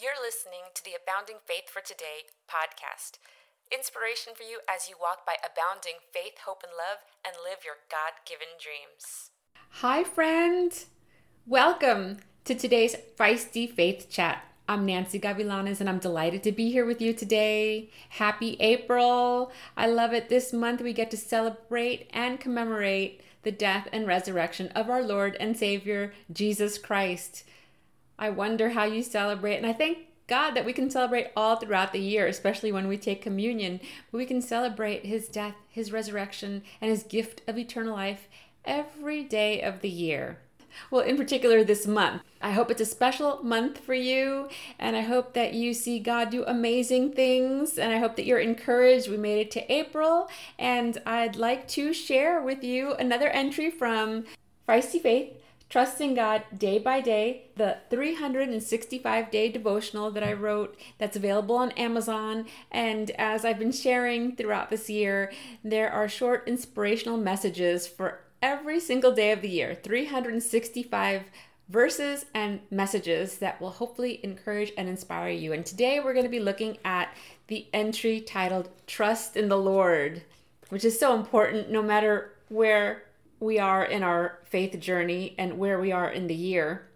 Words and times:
You're 0.00 0.12
listening 0.24 0.72
to 0.72 0.82
the 0.82 0.92
Abounding 0.96 1.44
Faith 1.44 1.68
for 1.68 1.82
Today 1.82 2.24
podcast. 2.48 3.18
Inspiration 3.70 4.32
for 4.34 4.44
you 4.44 4.60
as 4.64 4.88
you 4.88 4.96
walk 4.98 5.26
by 5.26 5.34
abounding 5.44 6.00
faith, 6.10 6.38
hope, 6.46 6.62
and 6.64 6.72
love 6.72 7.04
and 7.22 7.36
live 7.44 7.66
your 7.66 7.74
God 7.90 8.16
given 8.24 8.48
dreams. 8.56 9.28
Hi, 9.84 10.02
friend. 10.02 10.72
Welcome 11.46 12.16
to 12.46 12.54
today's 12.54 12.96
Feisty 13.18 13.70
Faith 13.70 14.08
Chat. 14.08 14.42
I'm 14.66 14.86
Nancy 14.86 15.20
Gavilanes 15.20 15.80
and 15.80 15.88
I'm 15.90 15.98
delighted 15.98 16.42
to 16.44 16.52
be 16.52 16.72
here 16.72 16.86
with 16.86 17.02
you 17.02 17.12
today. 17.12 17.90
Happy 18.08 18.56
April. 18.58 19.52
I 19.76 19.86
love 19.86 20.14
it. 20.14 20.30
This 20.30 20.50
month 20.50 20.80
we 20.80 20.94
get 20.94 21.10
to 21.10 21.18
celebrate 21.18 22.08
and 22.14 22.40
commemorate 22.40 23.20
the 23.42 23.52
death 23.52 23.86
and 23.92 24.06
resurrection 24.06 24.68
of 24.68 24.88
our 24.88 25.02
Lord 25.02 25.36
and 25.38 25.58
Savior, 25.58 26.14
Jesus 26.32 26.78
Christ. 26.78 27.44
I 28.20 28.30
wonder 28.30 28.68
how 28.68 28.84
you 28.84 29.02
celebrate. 29.02 29.56
And 29.56 29.66
I 29.66 29.72
thank 29.72 29.98
God 30.28 30.52
that 30.52 30.64
we 30.64 30.72
can 30.72 30.90
celebrate 30.90 31.32
all 31.34 31.56
throughout 31.56 31.92
the 31.92 31.98
year, 31.98 32.26
especially 32.26 32.70
when 32.70 32.86
we 32.86 32.96
take 32.96 33.22
communion. 33.22 33.80
We 34.12 34.26
can 34.26 34.42
celebrate 34.42 35.06
his 35.06 35.26
death, 35.26 35.56
his 35.68 35.90
resurrection, 35.90 36.62
and 36.80 36.90
his 36.90 37.02
gift 37.02 37.40
of 37.48 37.58
eternal 37.58 37.94
life 37.94 38.28
every 38.64 39.24
day 39.24 39.62
of 39.62 39.80
the 39.80 39.88
year. 39.88 40.38
Well, 40.90 41.02
in 41.02 41.16
particular, 41.16 41.64
this 41.64 41.86
month. 41.86 42.22
I 42.40 42.52
hope 42.52 42.70
it's 42.70 42.80
a 42.80 42.86
special 42.86 43.42
month 43.42 43.78
for 43.78 43.94
you, 43.94 44.48
and 44.78 44.94
I 44.94 45.00
hope 45.00 45.34
that 45.34 45.52
you 45.52 45.74
see 45.74 45.98
God 45.98 46.30
do 46.30 46.44
amazing 46.44 47.12
things, 47.12 47.76
and 47.76 47.92
I 47.92 47.98
hope 47.98 48.14
that 48.16 48.24
you're 48.24 48.38
encouraged. 48.38 49.10
We 49.10 49.16
made 49.16 49.40
it 49.40 49.50
to 49.52 49.72
April, 49.72 50.28
and 50.58 50.96
I'd 51.04 51.34
like 51.34 51.66
to 51.68 51.92
share 51.92 52.40
with 52.40 52.62
you 52.62 52.94
another 52.94 53.28
entry 53.30 53.70
from 53.70 54.24
Feisty 54.68 55.00
Faith 55.00 55.32
Trusting 55.70 56.14
God 56.14 56.42
Day 56.58 56.80
by 56.80 57.00
Day, 57.00 57.44
the 57.54 57.78
365 57.90 59.30
day 59.30 59.48
devotional 59.48 60.10
that 60.10 60.24
I 60.24 60.32
wrote 60.32 60.76
that's 60.98 61.16
available 61.16 61.54
on 61.54 61.70
Amazon. 61.72 62.46
And 62.72 63.12
as 63.12 63.44
I've 63.44 63.60
been 63.60 63.70
sharing 63.70 64.34
throughout 64.34 64.70
this 64.70 64.90
year, 64.90 65.32
there 65.62 65.88
are 65.88 66.08
short 66.08 66.48
inspirational 66.48 67.18
messages 67.18 67.86
for 67.86 68.18
every 68.42 68.80
single 68.80 69.12
day 69.12 69.30
of 69.30 69.42
the 69.42 69.48
year 69.48 69.78
365 69.80 71.22
verses 71.68 72.26
and 72.34 72.58
messages 72.72 73.38
that 73.38 73.60
will 73.60 73.70
hopefully 73.70 74.18
encourage 74.24 74.72
and 74.76 74.88
inspire 74.88 75.30
you. 75.30 75.52
And 75.52 75.64
today 75.64 76.00
we're 76.00 76.14
going 76.14 76.24
to 76.24 76.28
be 76.28 76.40
looking 76.40 76.78
at 76.84 77.14
the 77.46 77.68
entry 77.72 78.20
titled 78.20 78.70
Trust 78.88 79.36
in 79.36 79.48
the 79.48 79.56
Lord, 79.56 80.22
which 80.70 80.84
is 80.84 80.98
so 80.98 81.14
important 81.14 81.70
no 81.70 81.80
matter 81.80 82.32
where 82.48 83.04
we 83.40 83.58
are 83.58 83.82
in 83.82 84.02
our 84.02 84.38
faith 84.44 84.78
journey 84.78 85.34
and 85.38 85.58
where 85.58 85.80
we 85.80 85.90
are 85.90 86.10
in 86.10 86.26
the 86.26 86.34
year. 86.34 86.88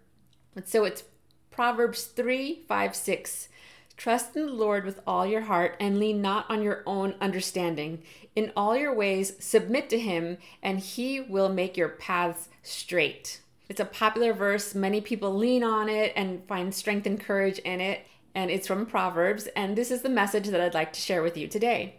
And 0.55 0.67
so 0.67 0.85
it's 0.85 1.03
Proverbs 1.51 2.05
3 2.05 2.63
5 2.67 2.95
6. 2.95 3.49
Trust 3.97 4.35
in 4.35 4.45
the 4.45 4.51
Lord 4.51 4.85
with 4.85 4.99
all 5.07 5.25
your 5.25 5.41
heart 5.41 5.75
and 5.79 5.99
lean 5.99 6.21
not 6.21 6.49
on 6.49 6.61
your 6.61 6.83
own 6.85 7.15
understanding. 7.19 8.03
In 8.35 8.51
all 8.55 8.75
your 8.75 8.93
ways, 8.93 9.33
submit 9.39 9.89
to 9.89 9.99
Him, 9.99 10.37
and 10.61 10.79
He 10.79 11.21
will 11.21 11.49
make 11.49 11.77
your 11.77 11.89
paths 11.89 12.49
straight. 12.61 13.41
It's 13.69 13.79
a 13.79 13.85
popular 13.85 14.33
verse. 14.33 14.75
Many 14.75 15.01
people 15.01 15.33
lean 15.33 15.63
on 15.63 15.89
it 15.89 16.13
and 16.15 16.45
find 16.45 16.73
strength 16.73 17.07
and 17.07 17.19
courage 17.19 17.59
in 17.59 17.81
it. 17.81 18.05
And 18.35 18.51
it's 18.51 18.67
from 18.67 18.85
Proverbs. 18.85 19.47
And 19.55 19.77
this 19.77 19.91
is 19.91 20.01
the 20.01 20.09
message 20.09 20.47
that 20.49 20.59
I'd 20.59 20.73
like 20.73 20.91
to 20.93 20.99
share 20.99 21.23
with 21.23 21.37
you 21.37 21.47
today 21.47 21.95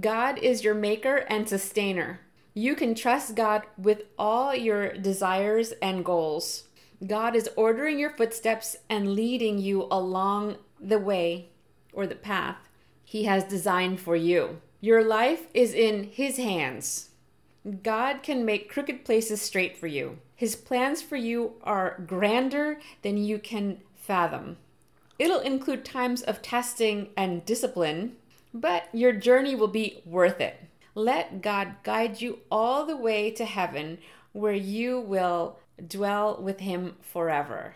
God 0.00 0.38
is 0.38 0.64
your 0.64 0.74
maker 0.74 1.26
and 1.28 1.46
sustainer. 1.46 2.20
You 2.56 2.76
can 2.76 2.94
trust 2.94 3.34
God 3.34 3.64
with 3.76 4.02
all 4.16 4.54
your 4.54 4.92
desires 4.92 5.72
and 5.82 6.04
goals. 6.04 6.68
God 7.04 7.34
is 7.34 7.50
ordering 7.56 7.98
your 7.98 8.10
footsteps 8.10 8.76
and 8.88 9.14
leading 9.14 9.58
you 9.58 9.88
along 9.90 10.58
the 10.80 11.00
way 11.00 11.48
or 11.92 12.06
the 12.06 12.14
path 12.14 12.56
He 13.04 13.24
has 13.24 13.42
designed 13.42 13.98
for 13.98 14.14
you. 14.14 14.60
Your 14.80 15.02
life 15.02 15.48
is 15.52 15.74
in 15.74 16.04
His 16.04 16.36
hands. 16.36 17.10
God 17.82 18.22
can 18.22 18.44
make 18.44 18.70
crooked 18.70 19.04
places 19.04 19.42
straight 19.42 19.76
for 19.76 19.88
you. 19.88 20.18
His 20.36 20.54
plans 20.54 21.02
for 21.02 21.16
you 21.16 21.54
are 21.64 22.04
grander 22.06 22.78
than 23.02 23.16
you 23.16 23.40
can 23.40 23.78
fathom. 23.96 24.58
It'll 25.18 25.40
include 25.40 25.84
times 25.84 26.22
of 26.22 26.40
testing 26.40 27.08
and 27.16 27.44
discipline, 27.44 28.16
but 28.52 28.88
your 28.92 29.12
journey 29.12 29.56
will 29.56 29.68
be 29.68 30.02
worth 30.04 30.40
it. 30.40 30.68
Let 30.94 31.42
God 31.42 31.76
guide 31.82 32.20
you 32.20 32.40
all 32.50 32.86
the 32.86 32.96
way 32.96 33.30
to 33.32 33.44
heaven 33.44 33.98
where 34.32 34.54
you 34.54 35.00
will 35.00 35.58
dwell 35.86 36.40
with 36.40 36.60
Him 36.60 36.96
forever. 37.00 37.74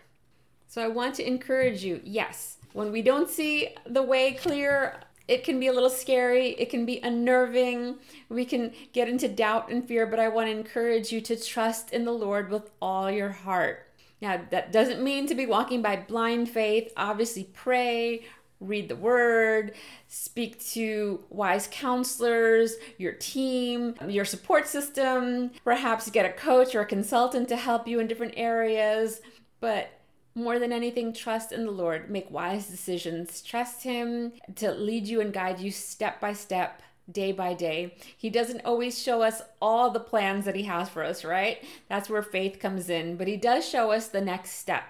So 0.66 0.82
I 0.82 0.88
want 0.88 1.14
to 1.16 1.26
encourage 1.26 1.82
you 1.82 2.00
yes, 2.04 2.58
when 2.72 2.92
we 2.92 3.02
don't 3.02 3.30
see 3.30 3.74
the 3.86 4.02
way 4.02 4.32
clear, 4.32 5.00
it 5.26 5.44
can 5.44 5.58
be 5.58 5.66
a 5.66 5.72
little 5.72 5.90
scary, 5.90 6.50
it 6.50 6.70
can 6.70 6.86
be 6.86 7.00
unnerving, 7.02 7.96
we 8.28 8.44
can 8.44 8.72
get 8.92 9.08
into 9.08 9.28
doubt 9.28 9.70
and 9.70 9.86
fear, 9.86 10.06
but 10.06 10.20
I 10.20 10.28
want 10.28 10.46
to 10.46 10.56
encourage 10.56 11.12
you 11.12 11.20
to 11.22 11.36
trust 11.36 11.92
in 11.92 12.04
the 12.04 12.12
Lord 12.12 12.50
with 12.50 12.70
all 12.80 13.10
your 13.10 13.30
heart. 13.30 13.86
Now, 14.20 14.40
that 14.50 14.72
doesn't 14.72 15.02
mean 15.02 15.26
to 15.28 15.34
be 15.34 15.46
walking 15.46 15.80
by 15.80 15.96
blind 15.96 16.48
faith. 16.48 16.92
Obviously, 16.96 17.44
pray, 17.44 18.24
read 18.60 18.88
the 18.88 18.96
word, 18.96 19.72
speak 20.08 20.64
to 20.66 21.24
wise 21.30 21.68
counselors, 21.70 22.74
your 22.98 23.12
team, 23.12 23.94
your 24.08 24.24
support 24.24 24.66
system, 24.66 25.50
perhaps 25.64 26.10
get 26.10 26.26
a 26.26 26.32
coach 26.32 26.74
or 26.74 26.80
a 26.80 26.86
consultant 26.86 27.48
to 27.48 27.56
help 27.56 27.86
you 27.86 28.00
in 28.00 28.06
different 28.06 28.34
areas. 28.36 29.20
But 29.60 29.90
more 30.34 30.58
than 30.58 30.72
anything, 30.72 31.12
trust 31.12 31.52
in 31.52 31.64
the 31.64 31.70
Lord. 31.70 32.10
Make 32.10 32.30
wise 32.30 32.68
decisions. 32.68 33.42
Trust 33.42 33.82
Him 33.82 34.32
to 34.56 34.72
lead 34.72 35.06
you 35.06 35.20
and 35.20 35.32
guide 35.32 35.60
you 35.60 35.70
step 35.70 36.20
by 36.20 36.32
step 36.32 36.82
day 37.10 37.32
by 37.32 37.54
day. 37.54 37.96
He 38.16 38.30
doesn't 38.30 38.64
always 38.64 39.02
show 39.02 39.22
us 39.22 39.42
all 39.62 39.90
the 39.90 40.00
plans 40.00 40.44
that 40.44 40.54
He 40.54 40.64
has 40.64 40.88
for 40.88 41.02
us, 41.02 41.24
right? 41.24 41.64
That's 41.88 42.10
where 42.10 42.22
faith 42.22 42.60
comes 42.60 42.90
in. 42.90 43.16
But 43.16 43.28
He 43.28 43.36
does 43.36 43.68
show 43.68 43.90
us 43.90 44.08
the 44.08 44.20
next 44.20 44.52
step. 44.52 44.84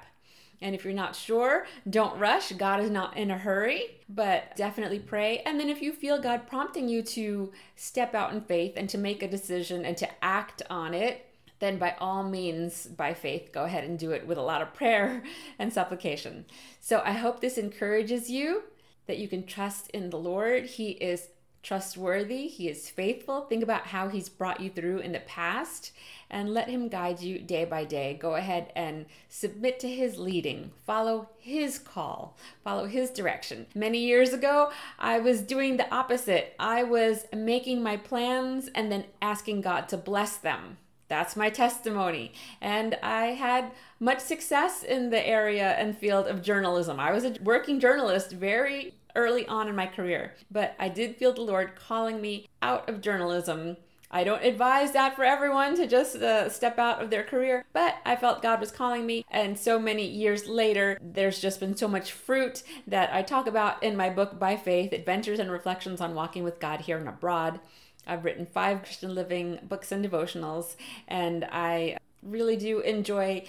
And 0.60 0.74
if 0.74 0.84
you're 0.84 0.94
not 0.94 1.14
sure, 1.14 1.66
don't 1.88 2.18
rush. 2.18 2.52
God 2.52 2.80
is 2.80 2.90
not 2.90 3.16
in 3.16 3.30
a 3.30 3.38
hurry, 3.38 3.98
but 4.08 4.56
definitely 4.56 4.98
pray. 4.98 5.38
And 5.46 5.58
then 5.58 5.68
if 5.68 5.80
you 5.80 5.92
feel 5.92 6.20
God 6.20 6.48
prompting 6.48 6.88
you 6.88 7.02
to 7.02 7.52
step 7.76 8.14
out 8.14 8.32
in 8.32 8.40
faith 8.40 8.74
and 8.76 8.88
to 8.90 8.98
make 8.98 9.22
a 9.22 9.28
decision 9.28 9.84
and 9.84 9.96
to 9.98 10.08
act 10.24 10.62
on 10.68 10.94
it, 10.94 11.26
then 11.60 11.78
by 11.78 11.96
all 11.98 12.22
means, 12.22 12.86
by 12.86 13.14
faith, 13.14 13.50
go 13.52 13.64
ahead 13.64 13.84
and 13.84 13.98
do 13.98 14.12
it 14.12 14.26
with 14.26 14.38
a 14.38 14.42
lot 14.42 14.62
of 14.62 14.74
prayer 14.74 15.22
and 15.58 15.72
supplication. 15.72 16.44
So 16.80 17.02
I 17.04 17.12
hope 17.12 17.40
this 17.40 17.58
encourages 17.58 18.30
you 18.30 18.64
that 19.06 19.18
you 19.18 19.28
can 19.28 19.44
trust 19.44 19.90
in 19.90 20.10
the 20.10 20.18
Lord. 20.18 20.66
He 20.66 20.90
is 20.90 21.28
trustworthy, 21.68 22.48
He 22.48 22.66
is 22.66 22.88
faithful. 22.88 23.42
Think 23.42 23.62
about 23.62 23.88
how 23.88 24.08
He's 24.08 24.30
brought 24.30 24.60
you 24.60 24.70
through 24.70 25.00
in 25.00 25.12
the 25.12 25.20
past 25.20 25.92
and 26.30 26.54
let 26.54 26.70
Him 26.70 26.88
guide 26.88 27.20
you 27.20 27.38
day 27.38 27.66
by 27.66 27.84
day. 27.84 28.16
Go 28.18 28.36
ahead 28.36 28.72
and 28.74 29.04
submit 29.28 29.78
to 29.80 29.88
His 29.88 30.18
leading, 30.18 30.70
follow 30.86 31.28
His 31.38 31.78
call, 31.78 32.38
follow 32.64 32.86
His 32.86 33.10
direction. 33.10 33.66
Many 33.74 33.98
years 33.98 34.32
ago, 34.32 34.72
I 34.98 35.18
was 35.18 35.42
doing 35.42 35.76
the 35.76 35.94
opposite. 35.94 36.54
I 36.58 36.84
was 36.84 37.26
making 37.34 37.82
my 37.82 37.98
plans 37.98 38.70
and 38.74 38.90
then 38.90 39.04
asking 39.20 39.60
God 39.60 39.90
to 39.90 39.98
bless 39.98 40.38
them. 40.38 40.78
That's 41.08 41.36
my 41.36 41.50
testimony. 41.50 42.32
And 42.62 42.98
I 43.02 43.26
had 43.26 43.72
much 44.00 44.20
success 44.20 44.82
in 44.82 45.10
the 45.10 45.26
area 45.26 45.72
and 45.72 45.96
field 45.96 46.28
of 46.28 46.42
journalism. 46.42 46.98
I 46.98 47.12
was 47.12 47.24
a 47.24 47.36
working 47.42 47.78
journalist 47.78 48.32
very 48.32 48.94
early 49.14 49.46
on 49.46 49.68
in 49.68 49.76
my 49.76 49.86
career, 49.86 50.34
but 50.50 50.74
I 50.78 50.88
did 50.88 51.16
feel 51.16 51.32
the 51.32 51.40
Lord 51.42 51.74
calling 51.76 52.20
me 52.20 52.48
out 52.62 52.88
of 52.88 53.00
journalism. 53.00 53.76
I 54.10 54.24
don't 54.24 54.42
advise 54.42 54.92
that 54.92 55.16
for 55.16 55.24
everyone 55.24 55.76
to 55.76 55.86
just 55.86 56.16
uh, 56.16 56.48
step 56.48 56.78
out 56.78 57.02
of 57.02 57.10
their 57.10 57.24
career, 57.24 57.66
but 57.74 57.96
I 58.06 58.16
felt 58.16 58.42
God 58.42 58.58
was 58.58 58.70
calling 58.70 59.04
me. 59.04 59.24
And 59.30 59.58
so 59.58 59.78
many 59.78 60.06
years 60.06 60.48
later, 60.48 60.98
there's 61.02 61.40
just 61.40 61.60
been 61.60 61.76
so 61.76 61.88
much 61.88 62.12
fruit 62.12 62.62
that 62.86 63.12
I 63.12 63.20
talk 63.20 63.46
about 63.46 63.82
in 63.82 63.96
my 63.96 64.08
book, 64.08 64.38
By 64.38 64.56
Faith 64.56 64.92
Adventures 64.92 65.38
and 65.38 65.50
Reflections 65.50 66.00
on 66.00 66.14
Walking 66.14 66.42
with 66.42 66.58
God 66.58 66.80
Here 66.82 66.96
and 66.96 67.08
Abroad. 67.08 67.60
I've 68.06 68.24
written 68.24 68.46
five 68.46 68.82
Christian 68.82 69.14
living 69.14 69.58
books 69.62 69.92
and 69.92 70.02
devotionals, 70.02 70.76
and 71.06 71.44
I 71.52 71.98
really 72.22 72.56
do 72.56 72.80
enjoy 72.80 73.44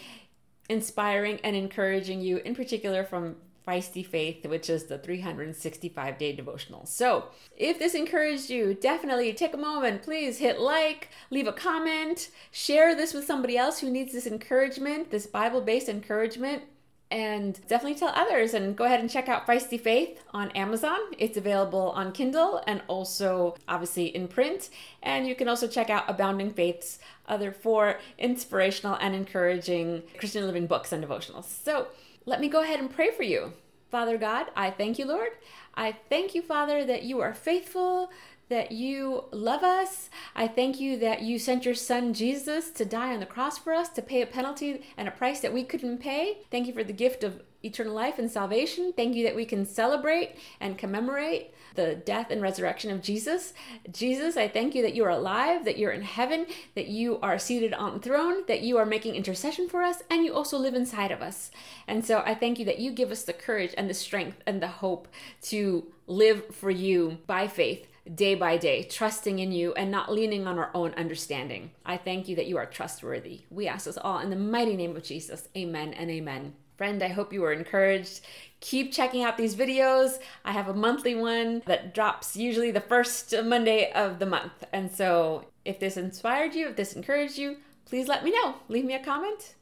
inspiring 0.67 1.39
and 1.43 1.55
encouraging 1.55 2.19
you, 2.19 2.37
in 2.39 2.53
particular 2.53 3.05
from 3.05 3.37
Feisty 3.69 4.03
Faith, 4.03 4.43
which 4.47 4.67
is 4.67 4.85
the 4.85 4.97
365 4.97 6.17
day 6.17 6.33
devotional. 6.33 6.87
So, 6.87 7.25
if 7.55 7.77
this 7.77 7.93
encouraged 7.93 8.49
you, 8.49 8.73
definitely 8.73 9.31
take 9.33 9.53
a 9.53 9.57
moment. 9.57 10.01
Please 10.01 10.39
hit 10.39 10.59
like, 10.59 11.09
leave 11.29 11.47
a 11.47 11.53
comment, 11.53 12.31
share 12.51 12.95
this 12.95 13.13
with 13.13 13.25
somebody 13.25 13.57
else 13.57 13.79
who 13.79 13.91
needs 13.91 14.11
this 14.11 14.25
encouragement, 14.25 15.11
this 15.11 15.27
Bible 15.27 15.61
based 15.61 15.87
encouragement. 15.87 16.63
And 17.11 17.59
definitely 17.67 17.97
tell 17.97 18.09
others 18.09 18.53
and 18.53 18.75
go 18.75 18.83
ahead 18.85 18.99
and 18.99 19.09
check 19.09 19.29
out 19.29 19.47
Feisty 19.47 19.79
Faith 19.81 20.21
on 20.31 20.51
Amazon. 20.51 20.99
It's 21.17 21.37
available 21.37 21.89
on 21.91 22.11
Kindle 22.11 22.61
and 22.67 22.83
also 22.87 23.55
obviously 23.67 24.15
in 24.15 24.27
print. 24.27 24.69
And 25.01 25.27
you 25.27 25.33
can 25.33 25.47
also 25.47 25.67
check 25.67 25.89
out 25.89 26.07
Abounding 26.07 26.51
Faith's 26.51 26.99
other 27.27 27.51
four 27.51 27.99
inspirational 28.19 28.95
and 29.01 29.15
encouraging 29.15 30.03
Christian 30.19 30.45
living 30.45 30.67
books 30.67 30.91
and 30.91 31.03
devotionals. 31.03 31.45
So, 31.45 31.87
let 32.29 32.39
me 32.39 32.47
go 32.47 32.61
ahead 32.61 32.79
and 32.79 32.93
pray 32.93 33.09
for 33.09 33.23
you. 33.23 33.53
Father 33.89 34.15
God, 34.15 34.51
I 34.55 34.69
thank 34.69 34.99
you, 34.99 35.05
Lord. 35.05 35.31
I 35.73 35.95
thank 36.09 36.35
you, 36.35 36.43
Father, 36.43 36.85
that 36.85 37.01
you 37.01 37.21
are 37.21 37.33
faithful, 37.33 38.11
that 38.49 38.71
you 38.71 39.25
love 39.31 39.63
us. 39.63 40.09
I 40.35 40.47
thank 40.47 40.79
you 40.79 40.97
that 40.99 41.21
you 41.21 41.39
sent 41.39 41.65
your 41.65 41.75
son 41.75 42.13
Jesus 42.13 42.71
to 42.71 42.85
die 42.85 43.13
on 43.13 43.19
the 43.19 43.25
cross 43.25 43.57
for 43.57 43.73
us, 43.73 43.89
to 43.89 44.01
pay 44.01 44.21
a 44.21 44.27
penalty 44.27 44.83
and 44.97 45.07
a 45.07 45.11
price 45.11 45.39
that 45.39 45.53
we 45.53 45.63
couldn't 45.63 45.99
pay. 45.99 46.39
Thank 46.51 46.67
you 46.67 46.73
for 46.73 46.83
the 46.83 46.93
gift 46.93 47.23
of 47.23 47.41
eternal 47.63 47.93
life 47.93 48.17
and 48.17 48.31
salvation. 48.31 48.93
Thank 48.95 49.15
you 49.15 49.23
that 49.25 49.35
we 49.35 49.45
can 49.45 49.65
celebrate 49.65 50.35
and 50.59 50.77
commemorate 50.77 51.53
the 51.75 51.95
death 51.95 52.31
and 52.31 52.41
resurrection 52.41 52.89
of 52.89 53.01
Jesus. 53.01 53.53
Jesus, 53.91 54.35
I 54.35 54.47
thank 54.47 54.73
you 54.73 54.81
that 54.81 54.95
you 54.95 55.05
are 55.05 55.09
alive, 55.09 55.65
that 55.65 55.77
you're 55.77 55.91
in 55.91 56.01
heaven, 56.01 56.47
that 56.75 56.87
you 56.87 57.19
are 57.21 57.37
seated 57.37 57.73
on 57.73 57.93
the 57.93 57.99
throne, 57.99 58.43
that 58.47 58.61
you 58.61 58.77
are 58.77 58.85
making 58.85 59.15
intercession 59.15 59.69
for 59.69 59.83
us, 59.83 60.01
and 60.09 60.25
you 60.25 60.33
also 60.33 60.57
live 60.57 60.73
inside 60.73 61.11
of 61.11 61.21
us. 61.21 61.51
And 61.87 62.03
so 62.03 62.23
I 62.25 62.33
thank 62.33 62.59
you 62.59 62.65
that 62.65 62.79
you 62.79 62.91
give 62.91 63.11
us 63.11 63.23
the 63.23 63.33
courage 63.33 63.73
and 63.77 63.89
the 63.89 63.93
strength 63.93 64.41
and 64.47 64.61
the 64.61 64.67
hope 64.67 65.07
to 65.43 65.85
live 66.07 66.55
for 66.55 66.71
you 66.71 67.19
by 67.27 67.47
faith 67.47 67.85
day 68.13 68.35
by 68.35 68.57
day, 68.57 68.83
trusting 68.83 69.39
in 69.39 69.51
you 69.51 69.73
and 69.73 69.91
not 69.91 70.11
leaning 70.11 70.47
on 70.47 70.57
our 70.57 70.71
own 70.73 70.93
understanding. 70.93 71.71
I 71.85 71.97
thank 71.97 72.27
you 72.27 72.35
that 72.37 72.47
you 72.47 72.57
are 72.57 72.65
trustworthy. 72.65 73.41
We 73.49 73.67
ask 73.67 73.85
this 73.85 73.97
all 73.97 74.19
in 74.19 74.29
the 74.29 74.35
mighty 74.35 74.75
name 74.75 74.95
of 74.95 75.03
Jesus. 75.03 75.47
Amen 75.55 75.93
and 75.93 76.09
amen. 76.09 76.53
Friend, 76.77 77.03
I 77.03 77.09
hope 77.09 77.33
you 77.33 77.41
were 77.41 77.51
encouraged. 77.51 78.21
Keep 78.61 78.93
checking 78.93 79.23
out 79.23 79.37
these 79.37 79.55
videos. 79.55 80.17
I 80.45 80.53
have 80.53 80.69
a 80.69 80.73
monthly 80.73 81.13
one 81.13 81.61
that 81.65 81.93
drops 81.93 82.37
usually 82.37 82.71
the 82.71 82.79
first 82.79 83.33
Monday 83.43 83.91
of 83.91 84.19
the 84.19 84.25
month. 84.25 84.63
And 84.71 84.89
so 84.89 85.45
if 85.65 85.77
this 85.79 85.97
inspired 85.97 86.55
you, 86.55 86.69
if 86.69 86.77
this 86.77 86.93
encouraged 86.93 87.37
you, 87.37 87.57
please 87.83 88.07
let 88.07 88.23
me 88.23 88.31
know. 88.31 88.55
Leave 88.69 88.85
me 88.85 88.95
a 88.95 89.03
comment. 89.03 89.55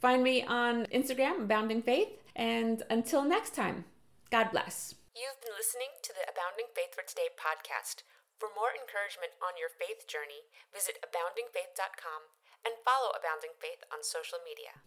Find 0.00 0.22
me 0.22 0.44
on 0.44 0.86
Instagram, 0.86 1.42
Abounding 1.42 1.82
Faith. 1.82 2.08
And 2.34 2.82
until 2.88 3.22
next 3.22 3.54
time, 3.54 3.84
God 4.30 4.50
bless. 4.50 4.94
You've 5.12 5.44
been 5.44 5.52
listening 5.52 6.00
to 6.08 6.16
the 6.16 6.24
Abounding 6.24 6.72
Faith 6.72 6.96
for 6.96 7.04
Today 7.04 7.28
podcast. 7.36 8.00
For 8.40 8.48
more 8.48 8.72
encouragement 8.72 9.36
on 9.44 9.60
your 9.60 9.68
faith 9.68 10.08
journey, 10.08 10.48
visit 10.72 10.96
aboundingfaith.com 11.04 12.32
and 12.64 12.80
follow 12.80 13.12
Abounding 13.12 13.52
Faith 13.60 13.84
on 13.92 14.00
social 14.00 14.40
media. 14.40 14.72